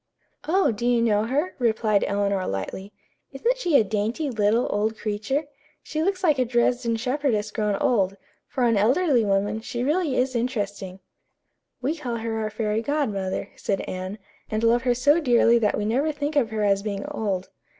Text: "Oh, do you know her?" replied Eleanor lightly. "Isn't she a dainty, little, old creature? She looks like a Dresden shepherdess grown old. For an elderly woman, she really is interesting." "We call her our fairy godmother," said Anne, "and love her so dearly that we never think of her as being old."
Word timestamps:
"Oh, 0.47 0.71
do 0.71 0.83
you 0.87 0.99
know 0.99 1.25
her?" 1.25 1.53
replied 1.59 2.03
Eleanor 2.07 2.47
lightly. 2.47 2.91
"Isn't 3.31 3.59
she 3.59 3.77
a 3.79 3.83
dainty, 3.83 4.31
little, 4.31 4.65
old 4.71 4.97
creature? 4.97 5.43
She 5.83 6.01
looks 6.01 6.23
like 6.23 6.39
a 6.39 6.43
Dresden 6.45 6.95
shepherdess 6.95 7.51
grown 7.51 7.75
old. 7.75 8.17
For 8.47 8.63
an 8.63 8.77
elderly 8.77 9.23
woman, 9.23 9.61
she 9.61 9.83
really 9.83 10.15
is 10.17 10.35
interesting." 10.35 11.01
"We 11.83 11.95
call 11.95 12.15
her 12.15 12.39
our 12.39 12.49
fairy 12.49 12.81
godmother," 12.81 13.49
said 13.55 13.81
Anne, 13.81 14.17
"and 14.49 14.63
love 14.63 14.81
her 14.81 14.95
so 14.95 15.19
dearly 15.19 15.59
that 15.59 15.77
we 15.77 15.85
never 15.85 16.11
think 16.11 16.35
of 16.35 16.49
her 16.49 16.63
as 16.63 16.81
being 16.81 17.05
old." 17.05 17.49